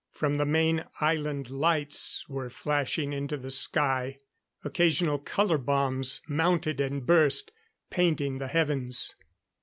From 0.09 0.37
the 0.37 0.47
main 0.47 0.83
island 0.99 1.51
lights 1.51 2.27
were 2.27 2.49
flashing 2.49 3.13
into 3.13 3.37
the 3.37 3.51
sky; 3.51 4.17
occasional 4.63 5.19
color 5.19 5.59
bombs 5.59 6.21
mounted 6.27 6.81
and 6.81 7.05
burst, 7.05 7.51
painting 7.91 8.39
the 8.39 8.47
heavens. 8.47 9.13